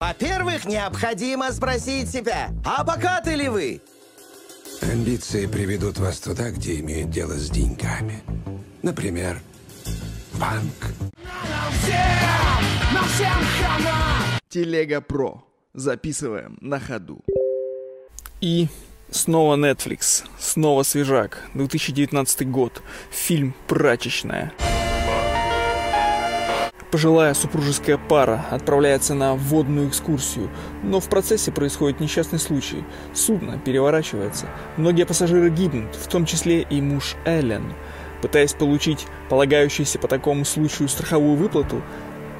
Во-первых, 0.00 0.64
необходимо 0.64 1.50
спросить 1.50 2.08
себя, 2.08 2.50
а 2.64 2.84
богаты 2.84 3.34
ли 3.34 3.48
вы? 3.48 3.80
Амбиции 4.80 5.46
приведут 5.46 5.98
вас 5.98 6.20
туда, 6.20 6.50
где 6.50 6.78
имеют 6.78 7.10
дело 7.10 7.32
с 7.32 7.50
деньгами. 7.50 8.22
Например, 8.82 9.40
банк. 10.34 10.72
Телега 14.48 15.00
Про. 15.00 15.44
Записываем 15.74 16.58
на 16.60 16.78
ходу. 16.78 17.24
И 18.40 18.68
снова 19.10 19.56
Netflix, 19.56 20.22
снова 20.38 20.84
свежак, 20.84 21.42
2019 21.54 22.48
год, 22.48 22.82
фильм 23.10 23.52
«Прачечная». 23.66 24.52
Пожилая 26.90 27.34
супружеская 27.34 27.98
пара 27.98 28.46
отправляется 28.50 29.12
на 29.12 29.34
водную 29.34 29.88
экскурсию, 29.88 30.48
но 30.82 31.00
в 31.00 31.08
процессе 31.10 31.52
происходит 31.52 32.00
несчастный 32.00 32.38
случай. 32.38 32.82
Судно 33.12 33.58
переворачивается. 33.58 34.46
Многие 34.78 35.04
пассажиры 35.04 35.50
гибнут, 35.50 35.94
в 35.94 36.08
том 36.08 36.24
числе 36.24 36.62
и 36.62 36.80
муж 36.80 37.16
Эллен. 37.26 37.74
Пытаясь 38.22 38.54
получить 38.54 39.06
полагающуюся 39.28 39.98
по 39.98 40.08
такому 40.08 40.46
случаю 40.46 40.88
страховую 40.88 41.36
выплату, 41.36 41.82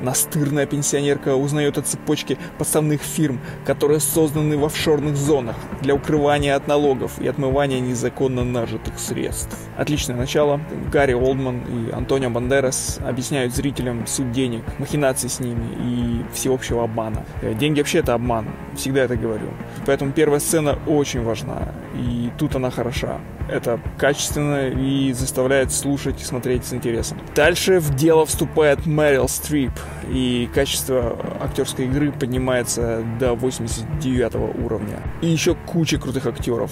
Настырная 0.00 0.66
пенсионерка 0.66 1.34
узнает 1.34 1.78
о 1.78 1.82
цепочке 1.82 2.38
подставных 2.58 3.02
фирм, 3.02 3.40
которые 3.64 4.00
созданы 4.00 4.56
в 4.56 4.64
офшорных 4.64 5.16
зонах 5.16 5.56
для 5.82 5.94
укрывания 5.94 6.54
от 6.54 6.68
налогов 6.68 7.18
и 7.20 7.26
отмывания 7.26 7.80
незаконно 7.80 8.44
нажитых 8.44 8.98
средств. 8.98 9.56
Отличное 9.76 10.16
начало. 10.16 10.60
Гарри 10.92 11.14
Олдман 11.14 11.58
и 11.58 11.92
Антонио 11.92 12.30
Бандерас 12.30 12.98
объясняют 13.04 13.54
зрителям 13.54 14.06
суть 14.06 14.32
денег, 14.32 14.62
махинации 14.78 15.28
с 15.28 15.40
ними 15.40 15.66
и 15.82 16.24
всеобщего 16.32 16.84
обмана. 16.84 17.24
Э, 17.42 17.54
деньги 17.54 17.80
вообще 17.80 17.98
это 17.98 18.14
обман, 18.14 18.46
всегда 18.76 19.02
это 19.02 19.16
говорю. 19.16 19.48
Поэтому 19.86 20.12
первая 20.12 20.40
сцена 20.40 20.78
очень 20.86 21.22
важна, 21.22 21.72
и 21.98 22.30
тут 22.38 22.54
она 22.54 22.70
хороша. 22.70 23.20
Это 23.48 23.80
качественно 23.98 24.68
и 24.68 25.12
заставляет 25.12 25.72
слушать 25.72 26.20
и 26.20 26.24
смотреть 26.24 26.64
с 26.64 26.72
интересом. 26.72 27.18
Дальше 27.34 27.80
в 27.80 27.94
дело 27.94 28.24
вступает 28.26 28.86
Мэрил 28.86 29.28
Стрип, 29.28 29.72
и 30.08 30.48
качество 30.54 31.18
актерской 31.40 31.86
игры 31.86 32.12
поднимается 32.12 33.02
до 33.18 33.34
89 33.34 34.34
уровня. 34.64 35.02
И 35.22 35.26
еще 35.28 35.54
куча 35.54 35.98
крутых 35.98 36.26
актеров. 36.26 36.70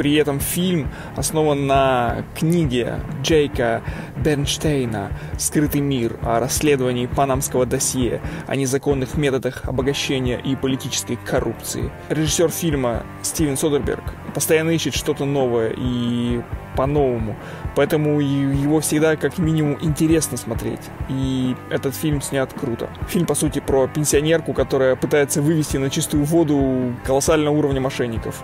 При 0.00 0.14
этом 0.14 0.40
фильм 0.40 0.88
основан 1.14 1.66
на 1.66 2.24
книге 2.34 3.00
Джейка 3.22 3.82
Бернштейна 4.16 5.12
«Скрытый 5.36 5.82
мир» 5.82 6.16
о 6.22 6.40
расследовании 6.40 7.04
панамского 7.04 7.66
досье, 7.66 8.22
о 8.46 8.56
незаконных 8.56 9.18
методах 9.18 9.66
обогащения 9.66 10.38
и 10.38 10.56
политической 10.56 11.16
коррупции. 11.16 11.92
Режиссер 12.08 12.48
фильма 12.48 13.02
Стивен 13.20 13.58
Содерберг 13.58 14.14
постоянно 14.34 14.70
ищет 14.70 14.94
что-то 14.94 15.26
новое 15.26 15.74
и 15.76 16.40
по-новому, 16.78 17.36
поэтому 17.76 18.20
его 18.20 18.80
всегда 18.80 19.16
как 19.16 19.38
минимум 19.38 19.78
интересно 19.80 20.36
смотреть. 20.36 20.80
И 21.08 21.54
этот 21.70 21.94
фильм 21.94 22.20
снят 22.20 22.52
круто. 22.52 22.88
Фильм, 23.08 23.26
по 23.26 23.34
сути, 23.34 23.60
про 23.60 23.86
пенсионерку, 23.86 24.52
которая 24.52 24.96
пытается 24.96 25.42
вывести 25.42 25.76
на 25.76 25.90
чистую 25.90 26.24
воду 26.24 26.94
колоссального 27.04 27.54
уровня 27.54 27.80
мошенников. 27.80 28.42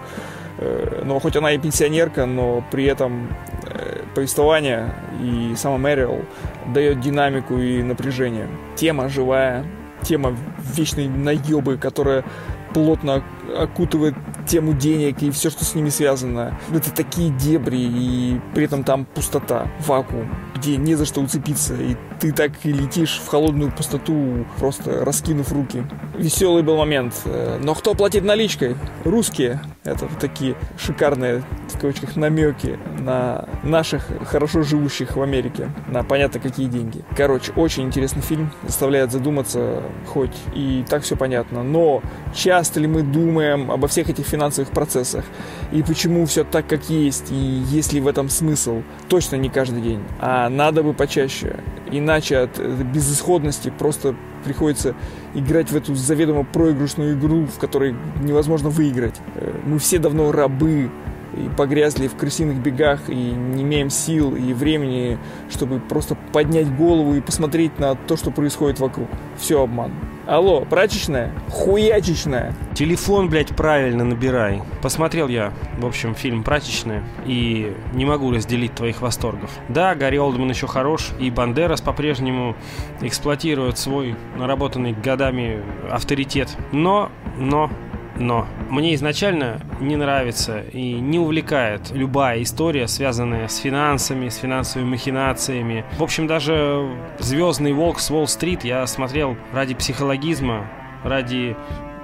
Э, 0.58 1.02
но 1.04 1.19
хоть 1.19 1.36
она 1.36 1.52
и 1.52 1.58
пенсионерка, 1.58 2.27
но 2.27 2.64
при 2.70 2.84
этом 2.84 3.28
э, 3.64 4.02
повествование 4.14 4.94
и 5.20 5.54
сама 5.56 5.78
Мэрил 5.78 6.24
дает 6.72 7.00
динамику 7.00 7.58
и 7.58 7.82
напряжение. 7.82 8.48
Тема 8.74 9.08
живая, 9.08 9.64
тема 10.02 10.36
вечной 10.58 11.08
наебы, 11.08 11.77
которая 11.77 12.24
плотно 12.72 13.22
окутывает 13.56 14.14
тему 14.47 14.72
денег 14.72 15.22
и 15.22 15.30
все, 15.30 15.50
что 15.50 15.64
с 15.64 15.75
ними 15.75 15.89
связано. 15.89 16.58
Это 16.72 16.91
такие 16.92 17.30
дебри, 17.30 17.78
и 17.78 18.41
при 18.55 18.64
этом 18.64 18.84
там 18.84 19.05
пустота, 19.05 19.70
вакуум, 19.87 20.34
где 20.56 20.76
не 20.76 20.94
за 20.94 21.04
что 21.04 21.20
уцепиться, 21.20 21.75
и 21.75 21.97
ты 22.20 22.32
так 22.32 22.53
и 22.65 22.72
летишь 22.72 23.20
в 23.25 23.28
холодную 23.28 23.72
пустоту, 23.72 24.47
просто 24.59 25.04
раскинув 25.04 25.53
руки. 25.53 25.84
Веселый 26.19 26.62
был 26.62 26.77
момент. 26.77 27.15
Э, 27.25 27.59
но 27.62 27.75
кто 27.75 27.94
платит 27.94 28.25
наличкой? 28.25 28.77
Русские. 29.04 29.60
Это 29.84 30.09
такие 30.21 30.56
шикарные, 30.78 31.44
в 31.69 31.78
кавычках, 31.78 32.16
намеки 32.16 32.78
на 32.99 33.49
наших 33.62 34.09
хорошо 34.26 34.62
живущих 34.62 35.16
в 35.16 35.22
Америке. 35.22 35.71
На 35.88 36.03
понятно 36.03 36.41
какие 36.41 36.66
деньги. 36.66 37.05
Короче, 37.16 37.53
очень 37.53 37.84
интересный 37.84 38.22
фильм. 38.22 38.50
Заставляет 38.65 39.12
задуматься, 39.12 39.82
хоть 40.06 40.37
и 40.55 40.84
так 40.88 41.03
все 41.03 41.16
понятно. 41.16 41.62
Но 41.62 42.03
часто 42.34 42.81
ли 42.81 42.87
мы 42.87 43.03
думаем 43.03 43.71
обо 43.71 43.87
всех 43.88 44.09
этих 44.09 44.26
финансовых 44.26 44.71
процессах? 44.71 45.25
И 45.72 45.82
почему 45.82 46.26
все 46.26 46.44
так, 46.44 46.66
как 46.66 46.88
есть? 46.91 47.31
И 47.31 47.34
есть 47.34 47.93
ли 47.93 48.00
в 48.00 48.09
этом 48.09 48.28
смысл? 48.28 48.82
Точно 49.09 49.37
не 49.37 49.49
каждый 49.49 49.82
день. 49.82 50.03
А 50.21 50.49
надо 50.49 50.82
бы 50.82 50.94
почаще. 50.94 51.56
Иначе 51.91 52.38
от 52.38 52.58
безысходности 52.58 53.72
просто 53.76 54.14
приходится 54.44 54.94
играть 55.34 55.70
в 55.70 55.76
эту 55.76 55.94
заведомо 55.94 56.44
проигрышную 56.44 57.14
игру, 57.14 57.47
в 57.47 57.58
которой 57.58 57.94
невозможно 58.20 58.69
выиграть. 58.69 59.14
Э, 59.34 59.52
мы 59.64 59.78
все 59.78 59.98
давно 59.98 60.32
рабы 60.32 60.91
и 61.36 61.48
погрязли 61.48 62.08
в 62.08 62.16
крысиных 62.16 62.58
бегах 62.58 63.08
и 63.08 63.14
не 63.14 63.62
имеем 63.62 63.91
сил 63.91 64.34
и 64.34 64.52
времени, 64.52 65.19
чтобы 65.50 65.78
просто 65.80 66.16
поднять 66.32 66.74
голову 66.74 67.14
и 67.14 67.20
посмотреть 67.20 67.78
на 67.78 67.94
то, 67.94 68.16
что 68.16 68.30
происходит 68.30 68.80
вокруг. 68.80 69.08
Все 69.38 69.62
обман. 69.62 69.92
Алло, 70.26 70.64
прачечная? 70.69 71.32
Хуячечная. 71.50 72.52
Телефон, 72.75 73.28
блядь, 73.28 73.54
правильно 73.54 74.02
набирай. 74.02 74.60
Посмотрел 74.82 75.28
я, 75.28 75.52
в 75.78 75.86
общем, 75.86 76.16
фильм 76.16 76.42
«Прачечная» 76.42 77.04
и 77.25 77.72
не 77.94 78.04
могу 78.04 78.32
разделить 78.32 78.75
твоих 78.75 79.02
восторгов. 79.02 79.50
Да, 79.69 79.94
Гарри 79.94 80.16
Олдман 80.16 80.50
еще 80.50 80.66
хорош, 80.66 81.12
и 81.20 81.30
Бандерас 81.30 81.80
по-прежнему 81.80 82.56
эксплуатирует 83.02 83.78
свой 83.78 84.16
наработанный 84.36 84.94
годами 84.94 85.62
авторитет. 85.92 86.56
Но, 86.72 87.12
но, 87.38 87.70
но 88.19 88.47
мне 88.71 88.94
изначально 88.94 89.60
не 89.81 89.97
нравится 89.97 90.60
и 90.60 90.94
не 90.94 91.19
увлекает 91.19 91.91
любая 91.93 92.43
история, 92.43 92.88
связанная 92.88 93.49
с 93.49 93.56
финансами, 93.59 94.28
с 94.28 94.37
финансовыми 94.37 94.91
махинациями. 94.91 95.84
В 95.99 96.03
общем, 96.03 96.26
даже 96.26 96.88
«Звездный 97.19 97.72
волк» 97.72 98.00
с 98.00 98.10
Уолл-стрит 98.10 98.65
я 98.65 98.87
смотрел 98.87 99.37
ради 99.53 99.75
психологизма, 99.75 100.71
ради 101.05 101.56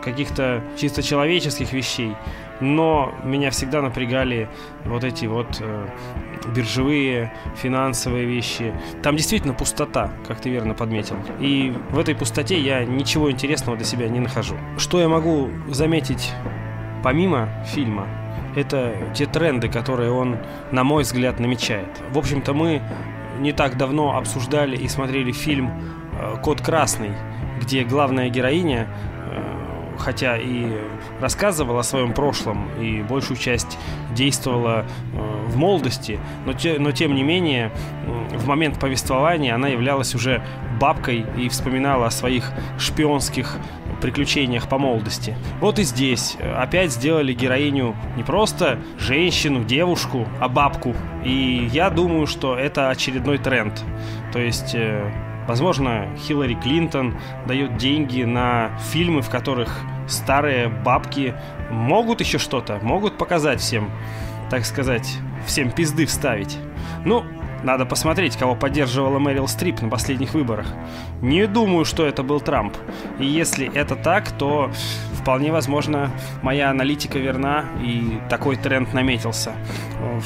каких-то 0.03 0.63
чисто 0.77 1.03
человеческих 1.03 1.73
вещей 1.73 2.15
но 2.63 3.13
меня 3.25 3.51
всегда 3.51 3.83
напрягали 3.83 4.49
вот 4.85 5.05
эти 5.05 5.27
вот 5.27 5.59
э, 5.61 5.89
биржевые, 6.55 7.33
финансовые 7.57 8.25
вещи. 8.25 8.73
Там 9.03 9.17
действительно 9.17 9.53
пустота, 9.53 10.13
как 10.27 10.41
ты 10.41 10.49
верно 10.49 10.73
подметил. 10.73 11.17
И 11.41 11.75
в 11.91 11.99
этой 11.99 12.15
пустоте 12.15 12.59
я 12.61 12.85
ничего 12.85 13.31
интересного 13.31 13.77
для 13.77 13.85
себя 13.85 14.09
не 14.09 14.21
нахожу. 14.21 14.55
Что 14.79 15.01
я 15.01 15.09
могу 15.09 15.51
заметить 15.69 16.31
помимо 17.03 17.49
фильма? 17.67 18.07
Это 18.55 18.95
те 19.15 19.27
тренды, 19.27 19.69
которые 19.69 20.13
он, 20.13 20.37
на 20.71 20.85
мой 20.85 21.03
взгляд, 21.03 21.41
намечает. 21.41 21.89
В 22.11 22.19
общем-то, 22.19 22.53
мы 22.53 22.81
не 23.41 23.53
так 23.53 23.77
давно 23.77 24.17
обсуждали 24.17 24.77
и 24.77 24.87
смотрели 24.87 25.33
фильм 25.33 25.73
э, 26.13 26.37
«Код 26.43 26.61
красный», 26.61 27.11
где 27.61 27.83
главная 27.85 28.29
героиня 28.29 28.89
хотя 29.99 30.37
и 30.37 30.67
рассказывала 31.21 31.81
о 31.81 31.83
своем 31.83 32.13
прошлом 32.13 32.69
и 32.81 33.03
большую 33.03 33.37
часть 33.37 33.79
действовала 34.15 34.85
э, 35.15 35.47
в 35.47 35.57
молодости, 35.57 36.19
но, 36.47 36.53
те, 36.53 36.79
но 36.79 36.93
тем 36.93 37.15
не 37.15 37.23
менее 37.23 37.73
в 38.33 38.47
момент 38.47 38.79
повествования 38.79 39.55
она 39.55 39.69
являлась 39.69 40.15
уже 40.15 40.43
бабкой 40.81 41.25
и 41.37 41.49
вспоминала 41.49 42.07
о 42.07 42.11
своих 42.11 42.51
шпионских 42.79 43.57
приключениях 44.01 44.69
по 44.69 44.79
молодости. 44.79 45.37
Вот 45.61 45.79
и 45.79 45.85
здесь 45.85 46.37
опять 46.57 46.93
сделали 46.93 47.33
героиню 47.33 47.95
не 48.17 48.25
просто 48.25 48.79
женщину, 48.99 49.65
девушку, 49.65 50.27
а 50.41 50.49
бабку. 50.49 50.95
И 51.25 51.69
я 51.73 51.89
думаю, 51.89 52.27
что 52.27 52.57
это 52.57 52.91
очередной 52.91 53.39
тренд. 53.39 53.81
То 54.33 54.41
есть 54.41 54.75
э, 54.75 55.32
Возможно, 55.47 56.09
Хиллари 56.17 56.55
Клинтон 56.55 57.17
дает 57.47 57.77
деньги 57.77 58.23
на 58.23 58.71
фильмы, 58.93 59.23
в 59.23 59.31
которых 59.31 59.81
старые 60.09 60.69
бабки 60.69 61.35
могут 61.71 62.21
еще 62.21 62.39
что-то, 62.39 62.79
могут 62.83 63.19
показать 63.19 63.61
всем, 63.61 63.91
так 64.51 64.65
сказать, 64.65 65.19
всем 65.47 65.71
пизды 65.71 66.07
вставить. 66.07 66.59
Ну, 67.05 67.25
надо 67.63 67.87
посмотреть, 67.87 68.37
кого 68.37 68.57
поддерживала 68.57 69.19
Мэрил 69.19 69.47
Стрип 69.47 69.83
на 69.83 69.89
последних 69.89 70.35
выборах. 70.35 70.67
Не 71.21 71.47
думаю, 71.47 71.85
что 71.85 72.05
это 72.05 72.23
был 72.23 72.41
Трамп. 72.41 72.77
И 73.21 73.27
если 73.27 73.73
это 73.73 73.95
так, 73.95 74.31
то 74.33 74.71
вполне 75.15 75.53
возможно 75.53 76.11
моя 76.43 76.71
аналитика 76.71 77.19
верна 77.19 77.67
и 77.81 78.19
такой 78.29 78.57
тренд 78.57 78.93
наметился. 78.93 79.53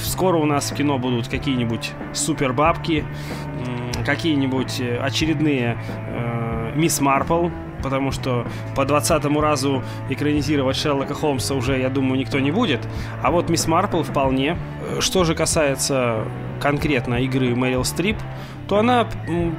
Скоро 0.02 0.38
у 0.38 0.46
нас 0.46 0.70
в 0.70 0.74
кино 0.74 0.98
будут 0.98 1.28
какие-нибудь 1.28 1.92
супербабки, 2.14 3.04
какие-нибудь 4.06 4.80
э, 4.80 4.96
очередные 4.98 5.76
э, 6.08 6.72
Мисс 6.76 7.00
Марпл, 7.00 7.48
потому 7.86 8.10
что 8.10 8.44
по 8.74 8.84
двадцатому 8.84 9.40
разу 9.40 9.84
экранизировать 10.10 10.76
Шерлока 10.76 11.14
Холмса 11.14 11.54
уже, 11.54 11.78
я 11.78 11.88
думаю, 11.88 12.18
никто 12.18 12.40
не 12.40 12.50
будет. 12.50 12.80
А 13.22 13.30
вот 13.30 13.48
Мисс 13.48 13.68
Марпл 13.68 14.02
вполне. 14.02 14.56
Что 14.98 15.22
же 15.22 15.36
касается 15.36 16.24
конкретно 16.60 17.14
игры 17.22 17.54
Мэрил 17.54 17.84
Стрип, 17.84 18.16
то 18.68 18.78
она 18.78 19.06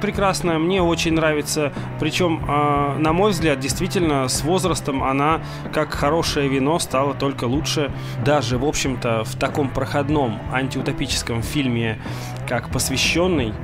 прекрасная, 0.02 0.58
мне 0.58 0.82
очень 0.82 1.14
нравится. 1.14 1.72
Причем, 1.98 2.44
э, 2.46 2.98
на 2.98 3.14
мой 3.14 3.30
взгляд, 3.30 3.60
действительно, 3.60 4.28
с 4.28 4.42
возрастом 4.42 5.02
она, 5.02 5.40
как 5.72 5.94
хорошее 5.94 6.50
вино, 6.50 6.78
стала 6.78 7.14
только 7.14 7.44
лучше. 7.44 7.90
Даже, 8.22 8.58
в 8.58 8.66
общем-то, 8.66 9.24
в 9.24 9.36
таком 9.36 9.70
проходном 9.70 10.38
антиутопическом 10.52 11.42
фильме, 11.42 11.98
как 12.46 12.68
«Посвященный», 12.68 13.54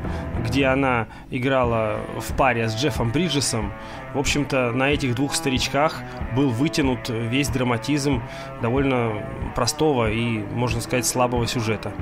где 0.47 0.67
она 0.67 1.09
играла 1.31 1.97
в 2.19 2.35
паре 2.37 2.69
с 2.69 2.75
Джеффом 2.75 3.11
Бриджесом, 3.11 3.73
в 4.15 4.19
общем-то, 4.19 4.71
на 4.73 4.91
этих 4.91 5.15
двух 5.15 5.35
старичках 5.35 6.01
был 6.35 6.51
вытянут 6.51 7.09
весь 7.09 7.49
драматизм 7.49 8.23
довольно 8.63 9.23
простого 9.55 10.11
и, 10.11 10.39
можно 10.39 10.81
сказать, 10.81 11.07
слабого 11.07 11.47
сюжета. 11.47 11.93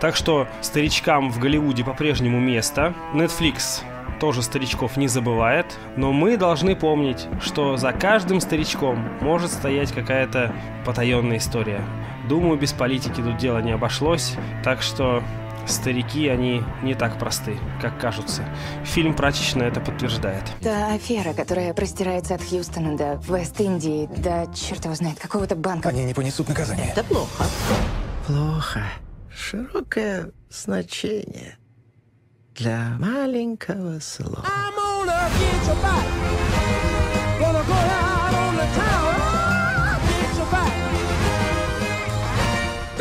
Так 0.00 0.16
что 0.16 0.48
старичкам 0.60 1.30
в 1.30 1.38
Голливуде 1.38 1.84
по-прежнему 1.84 2.40
место. 2.40 2.94
Netflix 3.14 3.82
тоже 4.20 4.42
старичков 4.42 4.96
не 4.96 5.08
забывает, 5.08 5.78
но 5.96 6.12
мы 6.12 6.36
должны 6.36 6.76
помнить, 6.76 7.26
что 7.40 7.76
за 7.76 7.92
каждым 7.92 8.40
старичком 8.40 9.02
может 9.20 9.50
стоять 9.50 9.92
какая-то 9.92 10.52
потаенная 10.84 11.38
история. 11.38 11.80
Думаю, 12.28 12.58
без 12.58 12.72
политики 12.72 13.20
тут 13.22 13.38
дело 13.38 13.58
не 13.58 13.72
обошлось, 13.72 14.36
так 14.62 14.82
что 14.82 15.22
старики, 15.70 16.28
они 16.28 16.62
не 16.82 16.94
так 16.94 17.18
просты, 17.18 17.58
как 17.80 18.00
кажутся. 18.00 18.44
Фильм 18.84 19.14
«Прачечная» 19.14 19.68
это 19.68 19.80
подтверждает. 19.80 20.44
Это 20.60 20.92
афера, 20.92 21.32
которая 21.32 21.72
простирается 21.74 22.34
от 22.34 22.42
Хьюстона 22.42 22.96
до 22.96 23.20
Вест-Индии, 23.28 24.06
до 24.18 24.46
черт 24.54 24.84
его 24.84 24.94
знает, 24.94 25.18
какого-то 25.18 25.56
банка. 25.56 25.88
Они 25.88 26.04
не 26.04 26.14
понесут 26.14 26.48
наказания. 26.48 26.92
Это 26.92 27.04
плохо. 27.04 27.44
Плохо. 28.26 28.82
Широкое 29.34 30.32
значение 30.50 31.56
для 32.54 32.96
маленького 32.98 34.00
слова. 34.00 34.44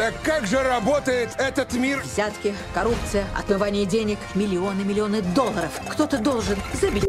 Так 0.09 0.23
как 0.23 0.47
же 0.47 0.59
работает 0.63 1.29
этот 1.37 1.71
мир? 1.73 2.01
Взятки, 2.01 2.55
коррупция, 2.73 3.27
отмывание 3.37 3.85
денег, 3.85 4.17
миллионы-миллионы 4.33 5.21
долларов. 5.21 5.69
Кто-то 5.87 6.17
должен 6.17 6.57
забить 6.73 7.08